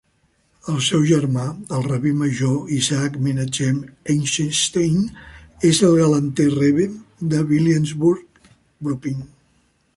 [0.71, 1.43] El seu germà,
[1.79, 3.77] el rabí major Isaac Menachem
[4.15, 5.05] Eichenstein,
[5.73, 6.91] és el "Galanter Rebbe"
[7.35, 8.53] de Williamsburg,
[8.89, 9.25] Brooklyn.